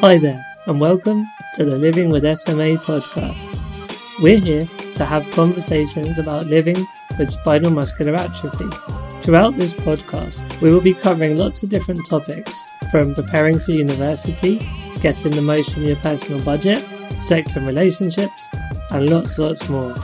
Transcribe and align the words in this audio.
Hi 0.00 0.18
there, 0.18 0.46
and 0.66 0.80
welcome 0.80 1.26
to 1.54 1.64
the 1.64 1.74
Living 1.74 2.08
with 2.10 2.22
SMA 2.38 2.76
podcast. 2.76 3.48
We're 4.22 4.38
here 4.38 4.68
to 4.94 5.04
have 5.04 5.28
conversations 5.32 6.20
about 6.20 6.46
living 6.46 6.86
with 7.18 7.28
spinal 7.28 7.72
muscular 7.72 8.14
atrophy. 8.14 8.68
Throughout 9.18 9.56
this 9.56 9.74
podcast, 9.74 10.60
we 10.60 10.70
will 10.72 10.80
be 10.80 10.94
covering 10.94 11.36
lots 11.36 11.64
of 11.64 11.70
different 11.70 12.06
topics 12.08 12.66
from 12.92 13.16
preparing 13.16 13.58
for 13.58 13.72
university, 13.72 14.58
getting 15.00 15.32
the 15.32 15.42
most 15.42 15.74
from 15.74 15.82
your 15.82 15.96
personal 15.96 16.40
budget, 16.44 16.86
sex 17.20 17.56
and 17.56 17.66
relationships, 17.66 18.48
and 18.90 19.10
lots, 19.10 19.40
lots 19.40 19.68
more. 19.68 19.96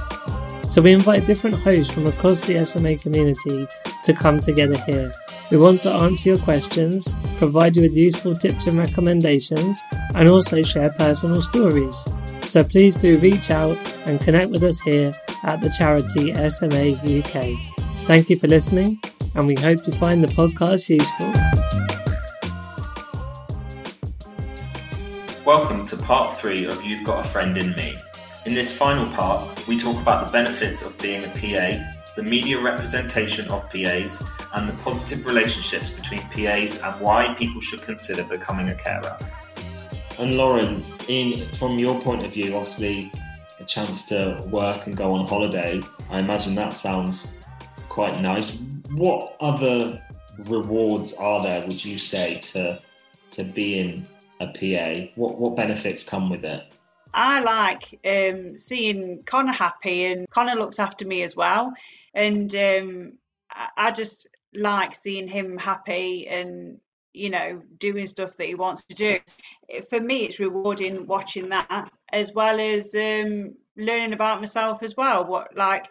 So 0.67 0.83
we 0.83 0.91
invite 0.91 1.27
different 1.27 1.59
hosts 1.59 1.95
from 1.95 2.09
across 2.09 2.41
the 2.41 2.65
SMA 2.65 2.97
community 2.97 3.69
to 4.03 4.13
come 4.13 4.41
together 4.41 4.77
here 4.79 5.13
we 5.51 5.57
want 5.57 5.81
to 5.83 5.91
answer 5.91 6.31
your 6.31 6.39
questions, 6.39 7.13
provide 7.37 7.77
you 7.77 7.83
with 7.83 7.97
useful 7.97 8.35
tips 8.35 8.67
and 8.67 8.77
recommendations, 8.77 9.85
and 10.17 10.29
also 10.29 10.61
share 10.63 10.91
personal 10.91 11.41
stories. 11.41 12.05
So 12.43 12.65
please 12.65 12.97
do 12.97 13.17
reach 13.21 13.53
out 13.53 13.79
and 14.07 14.21
connect 14.21 14.51
with 14.51 14.65
us 14.65 14.81
here 14.81 15.15
at 15.45 15.61
the 15.61 15.71
charity 15.71 16.35
SMA 16.51 16.97
UK. 17.21 18.07
Thank 18.07 18.29
you 18.29 18.37
for 18.37 18.49
listening, 18.49 19.01
and 19.37 19.47
we 19.47 19.55
hope 19.55 19.87
you 19.87 19.93
find 19.93 20.23
the 20.23 20.29
podcast 20.29 20.89
useful. 20.89 21.33
Welcome 25.45 25.87
to 25.87 25.97
part 25.97 26.37
three 26.37 26.65
of 26.65 26.83
You've 26.83 27.05
Got 27.05 27.25
a 27.25 27.29
Friend 27.29 27.57
in 27.57 27.77
Me. 27.77 27.97
In 28.47 28.55
this 28.55 28.77
final 28.77 29.07
part, 29.13 29.67
we 29.69 29.79
talk 29.79 29.97
about 29.97 30.27
the 30.27 30.33
benefits 30.33 30.83
of 30.83 30.99
being 30.99 31.23
a 31.23 31.29
PA 31.29 31.96
the 32.17 32.23
media 32.23 32.61
representation 32.61 33.47
of 33.49 33.71
PAs, 33.71 34.23
and 34.55 34.69
the 34.69 34.83
positive 34.83 35.27
relationships 35.27 35.91
between 35.91 36.21
PAs 36.31 36.81
and 36.83 37.01
why 37.01 37.33
people 37.35 37.61
should 37.61 37.83
consider 37.83 38.25
becoming 38.25 38.71
a 38.71 38.75
carer. 38.75 39.17
And 40.19 40.37
Lauren, 40.39 40.83
in 41.09 41.47
from 41.55 41.79
your 41.79 42.01
point 42.01 42.25
of 42.25 42.33
view, 42.33 42.57
obviously 42.57 43.13
a 43.61 43.65
chance 43.65 44.07
to 44.07 44.43
work 44.51 44.87
and 44.87 44.97
go 44.97 45.13
on 45.13 45.29
holiday, 45.29 45.81
I 46.11 46.19
imagine 46.19 46.55
that 46.55 46.73
sounds 46.73 47.39
quite 47.91 48.21
nice. 48.21 48.61
What 48.93 49.37
other 49.41 50.03
rewards 50.39 51.13
are 51.15 51.43
there, 51.43 51.67
would 51.67 51.85
you 51.85 51.99
say, 51.99 52.39
to 52.53 52.81
to 53.33 53.45
being 53.45 54.07
a 54.41 54.47
PA? 54.47 55.11
What 55.17 55.39
what 55.39 55.55
benefits 55.55 56.03
come 56.03 56.31
with 56.31 56.45
it? 56.45 56.65
I 57.13 57.41
like 57.41 57.99
um, 58.05 58.57
seeing 58.57 59.23
Connor 59.25 59.53
happy, 59.53 60.05
and 60.05 60.29
Connor 60.29 60.55
looks 60.55 60.79
after 60.79 61.07
me 61.07 61.23
as 61.23 61.35
well 61.35 61.75
and 62.17 62.53
um, 62.55 63.13
I 63.77 63.93
just 63.93 64.27
like 64.55 64.95
seeing 64.95 65.29
him 65.29 65.59
happy 65.59 66.27
and 66.27 66.81
you 67.13 67.31
know 67.31 67.63
doing 67.79 68.07
stuff 68.07 68.37
that 68.39 68.47
he 68.47 68.55
wants 68.55 68.85
to 68.85 68.95
do. 68.95 69.19
For 69.91 70.01
me, 70.01 70.25
it's 70.25 70.41
rewarding 70.41 71.07
watching 71.07 71.51
that 71.51 71.93
as 72.11 72.33
well 72.33 72.59
as 72.59 72.95
um, 72.95 73.55
learning 73.77 74.15
about 74.15 74.41
myself 74.41 74.83
as 74.83 74.97
well. 74.97 75.27
What 75.27 75.57
like 75.57 75.89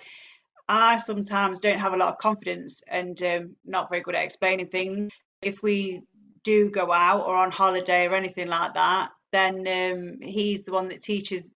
I 0.68 0.98
sometimes 0.98 1.60
don't 1.60 1.80
have 1.80 1.94
a 1.94 1.98
lot 1.98 2.10
of 2.10 2.18
confidence 2.18 2.82
and 2.88 3.22
um, 3.22 3.56
not 3.64 3.90
very 3.90 4.02
good 4.02 4.16
at 4.16 4.24
explaining 4.24 4.68
things. 4.68 5.14
If 5.44 5.62
we 5.62 6.02
do 6.44 6.72
go 6.72 6.92
out 6.92 7.28
or 7.28 7.36
on 7.36 7.52
holiday 7.52 8.08
or 8.08 8.16
anything 8.16 8.48
like 8.48 8.74
that, 8.74 9.12
then 9.36 9.68
um, 9.68 10.22
he's 10.22 10.64
the 10.64 10.72
one 10.72 10.88
that 10.88 11.02
teaches 11.02 11.50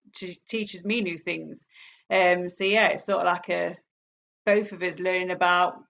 teaches 0.48 0.84
me 0.84 1.02
new 1.02 1.18
things. 1.18 1.66
Um, 2.12 2.50
so 2.50 2.64
yeah, 2.64 2.88
it's 2.88 3.06
sort 3.06 3.22
of 3.22 3.26
like 3.26 3.50
a 3.50 3.78
both 4.46 4.72
of 4.72 4.82
us 4.82 5.00
learning 5.00 5.32
about 5.32 5.84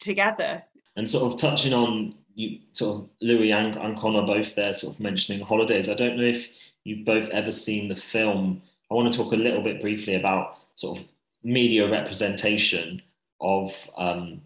together. 0.00 0.62
And 0.96 1.08
sort 1.08 1.32
of 1.32 1.40
touching 1.40 1.72
on 1.72 2.12
you, 2.34 2.58
sort 2.72 3.02
of 3.02 3.10
Louis 3.20 3.52
and, 3.52 3.76
and 3.76 3.96
Connor 3.96 4.26
both 4.26 4.54
there, 4.54 4.72
sort 4.72 4.94
of 4.94 5.00
mentioning 5.00 5.40
holidays. 5.40 5.88
I 5.88 5.94
don't 5.94 6.16
know 6.16 6.24
if 6.24 6.48
you've 6.84 7.06
both 7.06 7.28
ever 7.30 7.50
seen 7.50 7.88
the 7.88 7.96
film. 7.96 8.62
I 8.90 8.94
want 8.94 9.10
to 9.10 9.18
talk 9.18 9.32
a 9.32 9.36
little 9.36 9.62
bit 9.62 9.80
briefly 9.80 10.16
about 10.16 10.58
sort 10.74 10.98
of 10.98 11.04
media 11.42 11.90
representation 11.90 13.00
of 13.40 13.74
um, 13.96 14.42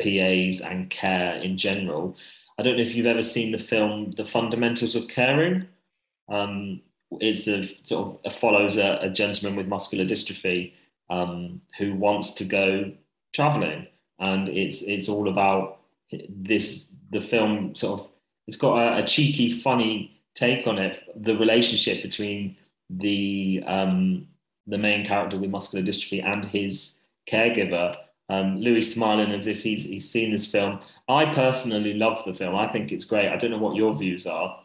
PAs 0.00 0.60
and 0.60 0.88
care 0.90 1.34
in 1.36 1.56
general. 1.56 2.16
I 2.60 2.62
don't 2.62 2.76
know 2.76 2.82
if 2.82 2.94
you've 2.94 3.06
ever 3.06 3.22
seen 3.22 3.52
the 3.52 3.58
film 3.58 4.10
The 4.18 4.24
Fundamentals 4.26 4.94
of 4.94 5.08
Caring. 5.08 5.66
Um, 6.28 6.82
it's 7.12 7.48
a 7.48 7.66
sort 7.84 8.06
of 8.06 8.18
it 8.22 8.34
follows 8.34 8.76
a, 8.76 8.98
a, 9.00 9.08
gentleman 9.08 9.56
with 9.56 9.66
muscular 9.66 10.04
dystrophy 10.04 10.74
um, 11.08 11.62
who 11.78 11.94
wants 11.94 12.34
to 12.34 12.44
go 12.44 12.92
traveling, 13.32 13.86
and 14.18 14.50
it's 14.50 14.82
it's 14.82 15.08
all 15.08 15.30
about 15.30 15.80
this. 16.28 16.94
The 17.12 17.22
film 17.22 17.74
sort 17.74 18.00
of 18.00 18.08
it's 18.46 18.58
got 18.58 18.76
a, 18.76 19.02
a 19.02 19.06
cheeky, 19.06 19.48
funny 19.48 20.20
take 20.34 20.66
on 20.66 20.76
it. 20.76 21.02
The 21.16 21.38
relationship 21.38 22.02
between 22.02 22.58
the 22.90 23.64
um, 23.66 24.28
the 24.66 24.76
main 24.76 25.06
character 25.06 25.38
with 25.38 25.48
muscular 25.48 25.82
dystrophy 25.82 26.22
and 26.22 26.44
his 26.44 27.06
caregiver. 27.26 27.96
Um, 28.30 28.58
Louis 28.58 28.82
smiling 28.82 29.32
as 29.32 29.48
if 29.48 29.60
he's 29.60 29.84
he's 29.84 30.08
seen 30.08 30.30
this 30.30 30.50
film. 30.50 30.78
I 31.08 31.34
personally 31.34 31.94
love 31.94 32.22
the 32.24 32.32
film. 32.32 32.54
I 32.54 32.68
think 32.68 32.92
it's 32.92 33.04
great. 33.04 33.28
I 33.28 33.36
don't 33.36 33.50
know 33.50 33.58
what 33.58 33.74
your 33.74 33.92
views 33.92 34.24
are. 34.24 34.56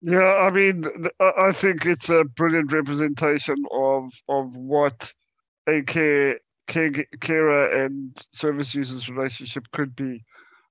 Yeah, 0.00 0.18
I 0.18 0.50
mean, 0.50 0.84
I 1.20 1.52
think 1.52 1.86
it's 1.86 2.08
a 2.08 2.24
brilliant 2.24 2.72
representation 2.72 3.64
of 3.70 4.12
of 4.28 4.56
what 4.56 5.12
a 5.68 5.82
care, 5.82 6.40
and 6.66 8.26
service 8.32 8.74
users 8.74 9.08
relationship 9.08 9.70
could 9.70 9.94
be. 9.94 10.24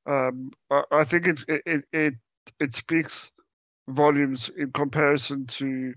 Um, 0.05 0.51
I, 0.69 0.83
I, 0.91 1.03
think 1.05 1.27
it, 1.27 1.39
it 1.65 1.85
it 1.93 2.13
it 2.59 2.75
speaks 2.75 3.31
volumes 3.87 4.49
in 4.57 4.71
comparison 4.73 5.47
to 5.47 5.93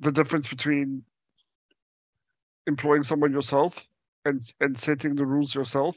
the 0.00 0.10
difference 0.10 0.48
between 0.48 1.04
employing 2.66 3.04
someone 3.04 3.32
yourself 3.32 3.86
and 4.24 4.42
and 4.60 4.78
setting 4.78 5.14
the 5.16 5.26
rules 5.26 5.54
yourself 5.54 5.96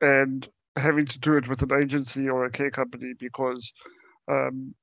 and 0.00 0.48
having 0.76 1.06
to 1.06 1.18
do 1.20 1.36
it 1.36 1.48
with 1.48 1.62
an 1.62 1.72
agency 1.72 2.28
or 2.28 2.44
a 2.44 2.50
care 2.50 2.70
company 2.70 3.12
because 3.18 3.72
um, 4.30 4.74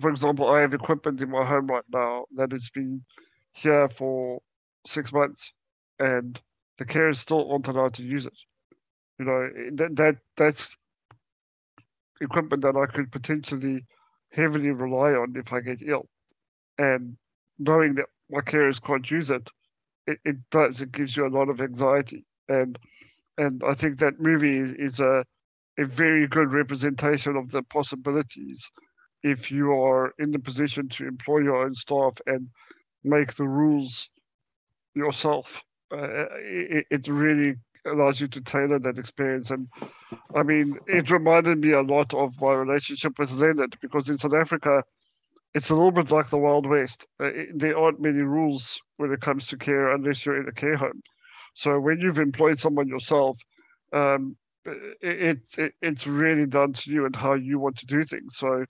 for 0.00 0.10
example 0.10 0.48
i 0.50 0.60
have 0.60 0.74
equipment 0.74 1.20
in 1.20 1.30
my 1.30 1.44
home 1.44 1.66
right 1.66 1.84
now 1.92 2.24
that 2.36 2.52
has 2.52 2.70
been 2.70 3.02
here 3.54 3.88
for 3.88 4.40
six 4.86 5.12
months, 5.12 5.52
and 5.98 6.40
the 6.78 6.84
carers 6.86 7.18
still 7.18 7.50
aren't 7.52 7.68
allowed 7.68 7.94
to 7.94 8.02
use 8.02 8.26
it. 8.26 8.36
You 9.18 9.26
know 9.26 9.50
that 9.76 9.96
that 9.96 10.16
that's 10.36 10.76
equipment 12.20 12.62
that 12.62 12.76
I 12.76 12.86
could 12.86 13.12
potentially 13.12 13.84
heavily 14.32 14.70
rely 14.70 15.12
on 15.12 15.34
if 15.36 15.52
I 15.52 15.60
get 15.60 15.82
ill, 15.82 16.08
and 16.78 17.16
knowing 17.58 17.94
that 17.96 18.06
my 18.30 18.40
carers 18.40 18.82
can't 18.82 19.10
use 19.10 19.30
it, 19.30 19.48
it, 20.06 20.18
it 20.24 20.36
does. 20.50 20.80
It 20.80 20.92
gives 20.92 21.16
you 21.16 21.26
a 21.26 21.34
lot 21.36 21.48
of 21.48 21.60
anxiety, 21.60 22.24
and 22.48 22.78
and 23.38 23.62
I 23.66 23.74
think 23.74 23.98
that 24.00 24.20
movie 24.20 24.58
is, 24.58 25.00
a 25.00 25.24
a 25.78 25.86
very 25.86 26.26
good 26.28 26.52
representation 26.52 27.36
of 27.36 27.50
the 27.50 27.62
possibilities 27.62 28.70
if 29.22 29.50
you 29.50 29.72
are 29.72 30.12
in 30.18 30.30
the 30.32 30.38
position 30.38 30.88
to 30.88 31.06
employ 31.06 31.38
your 31.38 31.64
own 31.64 31.74
staff 31.74 32.18
and 32.26 32.48
make 33.04 33.34
the 33.34 33.48
rules 33.48 34.08
yourself. 34.94 35.62
Uh, 35.92 36.26
it, 36.42 36.86
it 36.90 37.08
really 37.08 37.54
allows 37.86 38.20
you 38.20 38.28
to 38.28 38.40
tailor 38.40 38.78
that 38.78 38.98
experience. 38.98 39.50
And 39.50 39.68
I 40.34 40.42
mean, 40.42 40.78
it 40.86 41.10
reminded 41.10 41.58
me 41.58 41.72
a 41.72 41.82
lot 41.82 42.14
of 42.14 42.40
my 42.40 42.54
relationship 42.54 43.18
with 43.18 43.30
Leonard 43.32 43.76
because 43.80 44.08
in 44.08 44.18
South 44.18 44.34
Africa, 44.34 44.84
it's 45.54 45.70
a 45.70 45.74
little 45.74 45.90
bit 45.90 46.10
like 46.10 46.30
the 46.30 46.38
Wild 46.38 46.66
West. 46.66 47.06
Uh, 47.22 47.30
there 47.54 47.78
aren't 47.78 48.00
many 48.00 48.20
rules 48.20 48.80
when 48.96 49.12
it 49.12 49.20
comes 49.20 49.48
to 49.48 49.56
care 49.56 49.92
unless 49.92 50.24
you're 50.24 50.40
in 50.40 50.48
a 50.48 50.52
care 50.52 50.76
home. 50.76 51.02
So 51.54 51.78
when 51.78 51.98
you've 52.00 52.18
employed 52.18 52.58
someone 52.58 52.88
yourself, 52.88 53.38
um, 53.92 54.36
it, 54.64 55.40
it, 55.58 55.74
it's 55.82 56.06
really 56.06 56.46
down 56.46 56.72
to 56.72 56.90
you 56.90 57.04
and 57.04 57.14
how 57.14 57.34
you 57.34 57.58
want 57.58 57.76
to 57.78 57.86
do 57.86 58.04
things. 58.04 58.36
So 58.36 58.64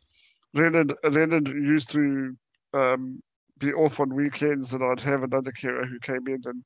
Leonard 0.54 0.94
Leonard 1.04 1.48
used 1.48 1.90
to 1.90 2.36
um, 2.74 3.22
be 3.58 3.72
off 3.72 4.00
on 4.00 4.14
weekends 4.14 4.72
and 4.72 4.82
I'd 4.82 5.00
have 5.00 5.22
another 5.22 5.52
carer 5.52 5.86
who 5.86 6.00
came 6.00 6.26
in 6.26 6.42
and, 6.44 6.64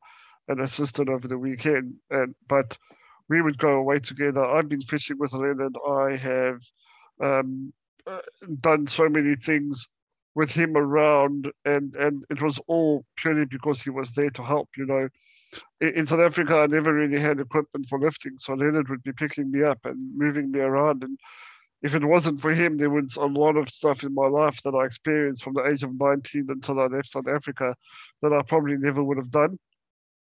and 0.49 0.61
assisted 0.61 1.09
over 1.11 1.29
the 1.29 1.39
weekend. 1.39 1.95
And 2.11 2.35
but 2.49 2.79
we 3.29 3.43
would 3.43 3.59
go 3.59 3.75
away 3.75 3.99
together. 3.99 4.45
I've 4.45 4.69
been 4.69 4.81
fishing 4.81 5.19
with 5.19 5.35
Leonard. 5.35 5.77
I 5.87 6.17
have 6.17 6.61
um, 7.23 7.73
uh, 8.07 8.21
done 8.61 8.87
so 8.87 9.09
many 9.09 9.35
things 9.37 9.89
with 10.37 10.53
him 10.53 10.77
around, 10.77 11.51
and 11.65 11.97
and 11.97 12.25
it 12.31 12.41
was 12.43 12.61
all 12.69 13.05
purely 13.17 13.47
because 13.47 13.83
he 13.83 13.91
was 13.91 14.13
there 14.13 14.31
to 14.31 14.45
help. 14.45 14.71
You 14.77 14.87
know, 14.87 15.09
in, 15.81 15.89
in 16.01 16.07
South 16.07 16.21
Africa, 16.21 16.57
I 16.57 16.69
never 16.69 16.95
really 16.95 17.21
had 17.21 17.41
equipment 17.41 17.89
for 17.89 17.99
lifting, 17.99 18.39
so 18.39 18.55
Leonard 18.55 18.89
would 18.91 19.03
be 19.03 19.13
picking 19.13 19.51
me 19.51 19.65
up 19.65 19.81
and 19.85 20.17
moving 20.17 20.53
me 20.53 20.61
around 20.61 21.03
and 21.03 21.19
if 21.83 21.95
it 21.95 22.05
wasn't 22.05 22.41
for 22.41 22.53
him, 22.53 22.79
there 22.79 22.91
was 22.91 23.17
a 23.17 23.27
lot 23.27 23.57
of 23.57 23.71
stuff 23.71 24.03
in 24.03 24.15
my 24.15 24.27
life 24.27 24.61
that 24.65 24.75
I 24.75 24.87
experienced 24.87 25.45
from 25.45 25.55
the 25.55 25.67
age 25.67 25.85
of 25.85 25.99
19 25.99 26.47
until 26.49 26.81
I 26.81 26.87
left 26.87 27.11
South 27.11 27.29
Africa 27.29 27.77
that 28.23 28.33
I 28.33 28.43
probably 28.43 28.77
never 28.77 29.05
would 29.05 29.19
have 29.19 29.31
done. 29.31 29.59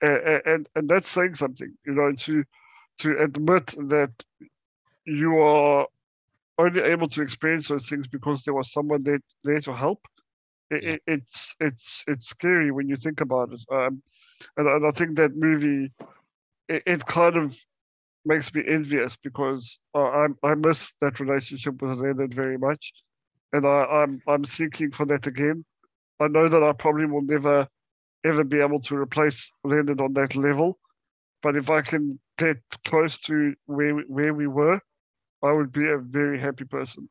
And, 0.01 0.41
and, 0.45 0.69
and 0.75 0.89
that's 0.89 1.09
saying 1.09 1.35
something, 1.35 1.73
you 1.85 1.94
know, 1.94 2.13
to, 2.13 2.44
to 3.00 3.18
admit 3.19 3.68
that 3.89 4.11
you 5.06 5.39
are 5.39 5.88
only 6.57 6.81
able 6.81 7.07
to 7.10 7.22
experience 7.22 7.68
those 7.68 7.88
things 7.90 8.07
because 8.07 8.44
there 8.44 8.54
was 8.54 8.72
someone 8.72 9.04
there, 9.04 9.19
there 9.44 9.60
to 9.62 9.74
help. 9.75 10.00
It, 10.72 10.84
it, 10.96 11.02
it's 11.06 11.56
it's 11.60 12.04
it's 12.07 12.28
scary 12.28 12.72
when 12.72 12.88
you 12.90 12.96
think 12.96 13.22
about 13.22 13.52
it. 13.54 13.62
Um, 13.72 14.02
and, 14.57 14.68
and 14.68 14.88
I 14.88 14.92
think 14.92 15.18
that 15.18 15.36
movie, 15.36 15.92
it, 16.68 16.84
it 16.88 17.06
kind 17.06 17.38
of 17.38 17.56
makes 18.25 18.54
me 18.54 18.63
envious 18.68 19.16
because 19.18 19.80
uh, 19.94 20.00
I 20.00 20.28
I 20.44 20.56
miss 20.56 20.94
that 21.02 21.19
relationship 21.19 21.81
with 21.81 22.00
Leonard 22.00 22.34
very 22.34 22.57
much, 22.57 22.94
and 23.54 23.66
I, 23.66 23.86
I'm 23.86 24.22
I'm 24.28 24.44
seeking 24.46 24.92
for 24.92 25.06
that 25.07 25.28
again. 25.28 25.66
I 26.19 26.28
know 26.28 26.50
that 26.50 26.63
I 26.63 26.72
probably 26.74 27.06
will 27.06 27.22
never 27.22 27.68
ever 28.25 28.44
be 28.44 28.60
able 28.62 28.80
to 28.81 28.96
replace 28.96 29.52
Leonard 29.63 30.02
on 30.02 30.13
that 30.13 30.36
level, 30.36 30.80
but 31.44 31.56
if 31.56 31.69
I 31.69 31.81
can 31.81 32.19
get 32.40 32.57
close 32.88 33.19
to 33.19 33.54
where 33.68 34.00
where 34.07 34.34
we 34.34 34.48
were, 34.48 34.80
I 35.43 35.51
would 35.51 35.71
be 35.71 35.87
a 35.87 35.97
very 35.97 36.39
happy 36.39 36.65
person. 36.65 37.09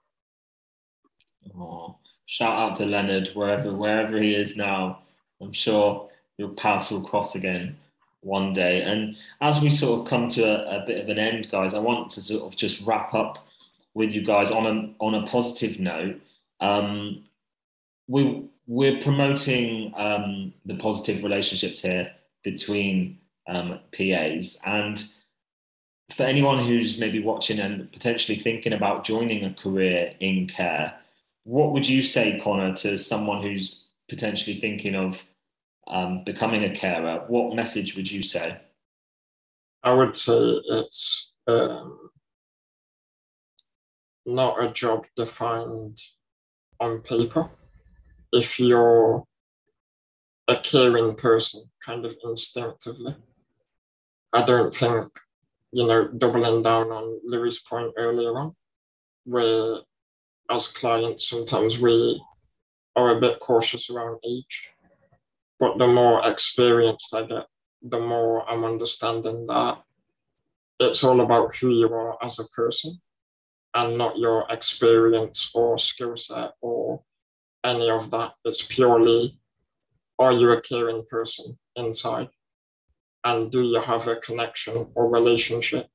Oh, 1.57 1.97
shout 2.27 2.59
out 2.59 2.75
to 2.77 2.87
Leonard 2.87 3.29
wherever 3.35 3.73
wherever 3.73 4.19
he 4.19 4.35
is 4.35 4.57
now. 4.57 5.01
I'm 5.41 5.53
sure 5.53 6.09
your 6.39 6.51
paths 6.51 6.91
will 6.91 7.03
cross 7.03 7.35
again 7.35 7.77
one 8.21 8.53
day. 8.53 8.83
And 8.83 9.17
as 9.41 9.61
we 9.61 9.71
sort 9.71 10.01
of 10.01 10.07
come 10.07 10.29
to 10.29 10.43
a, 10.43 10.83
a, 10.83 10.87
bit 10.87 11.01
of 11.01 11.09
an 11.09 11.19
end, 11.19 11.51
guys, 11.51 11.75
I 11.75 11.79
want 11.79 12.11
to 12.11 12.23
sort 12.23 12.43
of 12.43 12.57
just 12.57 12.81
wrap 12.87 13.15
up 13.15 13.47
with 13.93 14.13
you 14.13 14.25
guys 14.25 14.51
on 14.51 14.67
a 14.67 15.05
on 15.05 15.15
a 15.15 15.27
positive 15.27 15.79
note. 15.79 16.21
Um, 16.61 17.25
we 18.09 18.49
we're 18.67 19.01
promoting 19.01 19.93
um, 19.97 20.53
the 20.65 20.77
positive 20.77 21.23
relationships 21.23 21.83
here 21.83 22.11
between 22.43 23.19
um, 23.47 23.81
PAs 23.97 24.59
and 24.65 25.05
for 26.13 26.25
anyone 26.25 26.63
who's 26.63 26.99
maybe 26.99 27.21
watching 27.21 27.59
and 27.59 27.91
potentially 27.93 28.39
thinking 28.39 28.73
about 28.73 29.05
joining 29.05 29.45
a 29.45 29.55
career 29.55 30.15
in 30.21 30.47
care, 30.47 30.95
what 31.45 31.73
would 31.73 31.89
you 31.89 32.03
say, 32.03 32.41
Connor, 32.43 32.75
to 32.77 32.99
someone 32.99 33.43
who's 33.43 33.91
potentially 34.09 34.61
thinking 34.61 34.95
of 34.95 35.23
um, 35.87 36.25
becoming 36.25 36.65
a 36.65 36.75
carer? 36.75 37.25
What 37.29 37.55
message 37.55 37.97
would 37.97 38.11
you 38.11 38.23
say? 38.23 38.59
I 39.83 39.93
would 39.93 40.17
say 40.17 40.61
it's 40.69 41.35
um, 41.47 42.11
not 44.27 44.63
a 44.63 44.73
job 44.73 45.05
defined 45.17 46.01
on 46.81 47.01
paper. 47.01 47.51
If 48.33 48.59
you're 48.59 49.25
a 50.49 50.57
caring 50.57 51.15
person, 51.17 51.63
kind 51.85 52.05
of 52.05 52.17
instinctively, 52.25 53.15
I 54.33 54.45
don't 54.45 54.75
think 54.75 55.13
you 55.75 55.87
know, 55.87 56.07
doubling 56.07 56.63
down 56.63 56.93
on 56.93 57.21
Louis' 57.25 57.59
point 57.59 57.93
earlier 57.97 58.39
on, 58.39 58.55
where 59.25 59.81
as 60.49 60.69
clients, 60.69 61.29
sometimes 61.29 61.81
we 61.81 62.23
are 62.95 63.17
a 63.17 63.21
bit 63.21 63.41
cautious 63.41 63.91
around 63.91 64.21
age. 64.25 64.71
But 65.59 65.79
the 65.79 65.89
more 65.89 66.25
experience 66.31 67.11
I 67.13 67.25
get, 67.25 67.47
the 67.83 67.99
more 67.99 68.49
I'm 68.49 68.65
understanding 68.65 69.47
that 69.49 69.83
it's 70.79 71.03
all 71.03 71.21
about 71.21 71.57
who 71.57 71.71
you 71.71 71.93
are 71.93 72.25
as 72.25 72.39
a 72.39 72.49
person 72.55 73.01
and 73.75 73.99
not 73.99 74.17
your 74.17 74.47
experience 74.51 75.51
or 75.55 75.77
skill 75.77 76.17
set 76.17 76.53
or 76.61 77.03
any 77.65 77.91
of 77.91 78.13
that. 78.13 78.35
It's 78.45 78.63
purely 78.65 79.41
are 80.21 80.33
you 80.33 80.53
a 80.53 80.61
caring 80.61 81.05
person 81.11 81.59
inside? 81.75 82.29
And 83.25 83.51
do 83.51 83.63
you 83.63 83.81
have 83.81 84.07
a 84.07 84.17
connection 84.17 84.87
or 84.95 85.11
relationship 85.11 85.89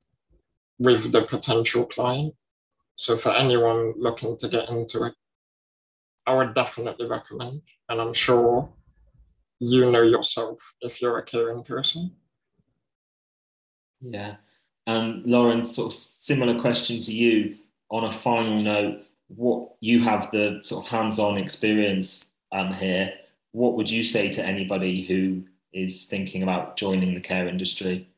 with 0.80 1.12
the 1.12 1.24
potential 1.24 1.86
client? 1.86 2.34
So 2.96 3.16
for 3.16 3.32
anyone 3.32 3.94
looking 3.98 4.36
to 4.38 4.50
get 4.50 4.70
into 4.70 5.06
it, 5.06 5.14
I 6.26 6.36
would 6.36 6.54
definitely 6.54 7.08
recommend, 7.08 7.62
and 7.88 8.02
I'm 8.02 8.14
sure 8.14 8.70
you 9.60 9.90
know 9.92 10.02
yourself 10.02 10.60
if 10.82 11.02
you're 11.02 11.18
a 11.18 11.24
caring 11.24 11.64
person. 11.64 12.12
Yeah. 14.02 14.36
And 14.88 15.26
Lauren, 15.26 15.66
sort 15.66 15.88
of 15.88 15.94
similar 15.94 16.60
question 16.60 17.02
to 17.02 17.14
you 17.14 17.58
on 17.92 18.06
a 18.06 18.12
final 18.12 18.62
note, 18.62 19.04
what 19.28 19.76
you 19.82 20.04
have 20.04 20.32
the 20.32 20.62
sort 20.64 20.86
of 20.86 20.92
hands-on 20.92 21.38
experience 21.38 22.38
um, 22.52 22.74
here, 22.74 23.14
what 23.52 23.76
would 23.76 23.90
you 23.90 24.04
say 24.04 24.30
to 24.30 24.46
anybody 24.46 25.04
who 25.04 25.44
is 25.74 26.06
thinking 26.06 26.44
about 26.44 26.78
joining 26.78 27.14
the 27.14 27.22
care 27.22 27.48
industry? 27.48 28.10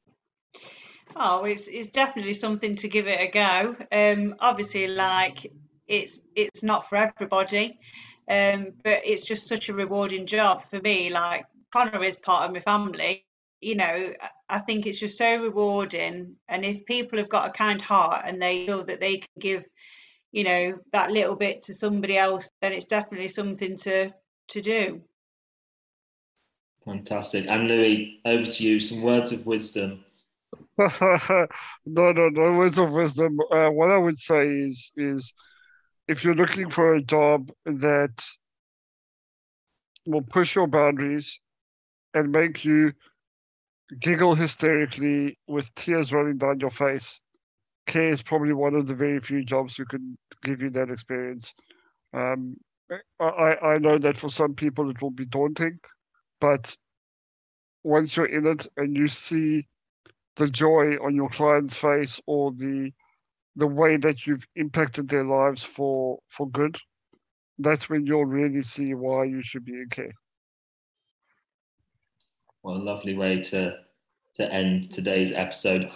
Oh, 1.15 1.43
it's 1.43 1.67
it's 1.67 1.89
definitely 1.89 2.33
something 2.33 2.75
to 2.77 2.87
give 2.87 3.07
it 3.07 3.19
a 3.19 3.27
go. 3.27 3.75
Um, 3.91 4.35
obviously, 4.39 4.87
like 4.87 5.51
it's 5.87 6.21
it's 6.35 6.63
not 6.63 6.87
for 6.87 6.95
everybody, 6.95 7.79
um, 8.29 8.73
but 8.83 9.01
it's 9.05 9.25
just 9.25 9.47
such 9.47 9.69
a 9.69 9.73
rewarding 9.73 10.25
job 10.25 10.63
for 10.63 10.79
me. 10.79 11.09
Like 11.09 11.45
Connor 11.71 12.03
is 12.03 12.15
part 12.15 12.45
of 12.45 12.53
my 12.53 12.59
family. 12.59 13.25
You 13.59 13.75
know, 13.75 14.13
I 14.49 14.59
think 14.59 14.87
it's 14.87 14.99
just 14.99 15.17
so 15.17 15.41
rewarding. 15.41 16.35
And 16.47 16.65
if 16.65 16.85
people 16.85 17.19
have 17.19 17.29
got 17.29 17.49
a 17.49 17.51
kind 17.51 17.81
heart 17.81 18.23
and 18.25 18.41
they 18.41 18.65
feel 18.65 18.83
that 18.85 18.99
they 18.99 19.17
can 19.17 19.27
give, 19.39 19.65
you 20.31 20.43
know, 20.43 20.79
that 20.93 21.11
little 21.11 21.35
bit 21.35 21.61
to 21.63 21.73
somebody 21.73 22.17
else, 22.17 22.49
then 22.61 22.73
it's 22.73 22.85
definitely 22.85 23.27
something 23.27 23.77
to 23.77 24.11
to 24.49 24.61
do. 24.61 25.01
Fantastic. 26.85 27.47
And 27.47 27.67
Louis, 27.67 28.19
over 28.25 28.45
to 28.45 28.63
you. 28.63 28.79
Some 28.79 29.01
words 29.01 29.31
of 29.31 29.45
wisdom. 29.45 30.03
no, 30.77 31.47
no, 31.85 32.29
no 32.29 32.51
words 32.57 32.79
of 32.79 32.91
wisdom. 32.91 33.37
Uh, 33.51 33.69
what 33.69 33.91
I 33.91 33.97
would 33.97 34.17
say 34.17 34.47
is, 34.47 34.91
is 34.95 35.33
if 36.07 36.23
you're 36.23 36.35
looking 36.35 36.69
for 36.69 36.95
a 36.95 37.01
job 37.01 37.51
that 37.65 38.23
will 40.07 40.23
push 40.23 40.55
your 40.55 40.67
boundaries 40.67 41.39
and 42.13 42.31
make 42.31 42.65
you 42.65 42.93
giggle 43.99 44.33
hysterically 44.33 45.37
with 45.47 45.73
tears 45.75 46.11
running 46.11 46.37
down 46.37 46.59
your 46.59 46.71
face, 46.71 47.19
care 47.85 48.11
is 48.11 48.23
probably 48.23 48.53
one 48.53 48.73
of 48.73 48.87
the 48.87 48.95
very 48.95 49.19
few 49.19 49.43
jobs 49.43 49.75
who 49.77 49.85
can 49.85 50.17
give 50.43 50.61
you 50.61 50.71
that 50.71 50.89
experience. 50.89 51.53
Um, 52.13 52.57
I, 53.19 53.55
I 53.63 53.77
know 53.77 53.99
that 53.99 54.17
for 54.17 54.29
some 54.29 54.55
people 54.55 54.89
it 54.89 55.01
will 55.01 55.11
be 55.11 55.25
daunting 55.25 55.79
but 56.41 56.75
once 57.83 58.17
you're 58.17 58.25
in 58.25 58.45
it 58.45 58.67
and 58.75 58.97
you 58.97 59.07
see 59.07 59.67
the 60.35 60.49
joy 60.49 60.95
on 60.95 61.15
your 61.15 61.29
client's 61.29 61.75
face 61.75 62.19
or 62.25 62.51
the 62.51 62.91
the 63.57 63.67
way 63.67 63.97
that 63.97 64.25
you've 64.25 64.47
impacted 64.55 65.07
their 65.07 65.25
lives 65.25 65.63
for 65.63 66.19
for 66.29 66.49
good, 66.49 66.77
that's 67.59 67.89
when 67.89 68.05
you'll 68.05 68.25
really 68.25 68.63
see 68.63 68.93
why 68.93 69.25
you 69.25 69.41
should 69.43 69.65
be 69.65 69.73
in 69.73 69.87
care. 69.89 70.13
What 72.61 72.77
a 72.77 72.83
lovely 72.83 73.15
way 73.15 73.41
to 73.41 73.77
to 74.35 74.51
end 74.51 74.91
today's 74.91 75.31
episode. 75.31 75.91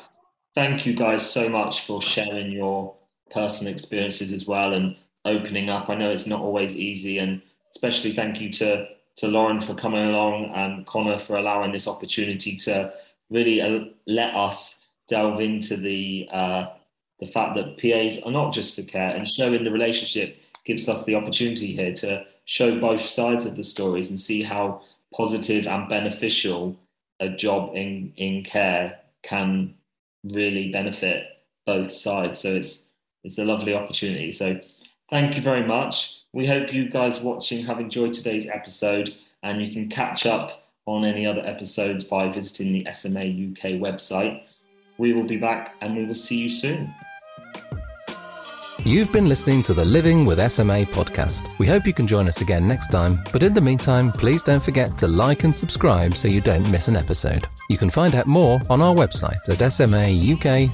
Thank 0.53 0.85
you 0.85 0.93
guys 0.93 1.29
so 1.29 1.49
much 1.49 1.85
for 1.85 2.01
sharing 2.01 2.51
your 2.51 2.95
personal 3.31 3.73
experiences 3.73 4.31
as 4.31 4.45
well 4.45 4.73
and 4.73 4.95
opening 5.23 5.69
up. 5.69 5.89
I 5.89 5.95
know 5.95 6.11
it's 6.11 6.27
not 6.27 6.41
always 6.41 6.77
easy, 6.77 7.19
and 7.19 7.41
especially 7.71 8.13
thank 8.13 8.41
you 8.41 8.51
to 8.53 8.87
to 9.17 9.27
Lauren 9.27 9.61
for 9.61 9.73
coming 9.73 10.05
along 10.05 10.51
and 10.55 10.85
Connor 10.85 11.19
for 11.19 11.37
allowing 11.37 11.71
this 11.71 11.87
opportunity 11.87 12.55
to 12.57 12.93
really 13.29 13.93
let 14.07 14.35
us 14.35 14.89
delve 15.07 15.39
into 15.41 15.77
the 15.77 16.27
uh, 16.31 16.67
the 17.19 17.27
fact 17.27 17.55
that 17.55 17.77
PAs 17.77 18.21
are 18.23 18.31
not 18.31 18.53
just 18.53 18.75
for 18.75 18.83
care 18.83 19.15
and 19.15 19.29
showing 19.29 19.63
the 19.63 19.71
relationship 19.71 20.37
gives 20.65 20.89
us 20.89 21.05
the 21.05 21.15
opportunity 21.15 21.73
here 21.73 21.93
to 21.93 22.25
show 22.45 22.79
both 22.79 23.01
sides 23.01 23.45
of 23.45 23.55
the 23.55 23.63
stories 23.63 24.09
and 24.09 24.19
see 24.19 24.43
how 24.43 24.81
positive 25.15 25.65
and 25.65 25.87
beneficial 25.87 26.77
a 27.19 27.29
job 27.29 27.75
in 27.75 28.11
in 28.17 28.43
care 28.43 28.99
can 29.23 29.73
really 30.23 30.71
benefit 30.71 31.25
both 31.65 31.91
sides. 31.91 32.39
So 32.39 32.55
it's 32.55 32.85
it's 33.23 33.37
a 33.37 33.45
lovely 33.45 33.73
opportunity. 33.73 34.31
So 34.31 34.59
thank 35.09 35.35
you 35.35 35.41
very 35.41 35.65
much. 35.65 36.19
We 36.35 36.45
hope 36.45 36.73
you 36.73 36.89
guys 36.89 37.21
watching 37.21 37.65
have 37.65 37.79
enjoyed 37.79 38.11
today's 38.11 38.49
episode 38.49 39.15
and 39.41 39.61
you 39.61 39.71
can 39.71 39.87
catch 39.87 40.25
up 40.25 40.67
on 40.85 41.05
any 41.05 41.25
other 41.25 41.39
episodes 41.45 42.03
by 42.03 42.27
visiting 42.27 42.73
the 42.73 42.85
SMA 42.93 43.21
UK 43.21 43.79
website. 43.79 44.43
We 44.97 45.13
will 45.13 45.23
be 45.23 45.37
back 45.37 45.75
and 45.79 45.95
we 45.95 46.03
will 46.03 46.13
see 46.13 46.37
you 46.37 46.49
soon. 46.49 46.93
You've 48.83 49.13
been 49.13 49.29
listening 49.29 49.63
to 49.63 49.73
the 49.73 49.85
Living 49.85 50.25
with 50.25 50.39
SMA 50.51 50.83
podcast. 50.87 51.57
We 51.57 51.67
hope 51.67 51.87
you 51.87 51.93
can 51.93 52.05
join 52.05 52.27
us 52.27 52.41
again 52.41 52.67
next 52.67 52.89
time, 52.89 53.23
but 53.31 53.41
in 53.41 53.53
the 53.53 53.61
meantime, 53.61 54.11
please 54.11 54.43
don't 54.43 54.61
forget 54.61 54.97
to 54.97 55.07
like 55.07 55.45
and 55.45 55.55
subscribe 55.55 56.15
so 56.15 56.27
you 56.27 56.41
don't 56.41 56.69
miss 56.69 56.89
an 56.89 56.97
episode. 56.97 57.47
You 57.69 57.77
can 57.77 57.89
find 57.89 58.13
out 58.13 58.27
more 58.27 58.59
on 58.69 58.81
our 58.81 58.93
website 58.93 59.47
at 59.47 59.59
smauk.org.uk. 59.59 60.65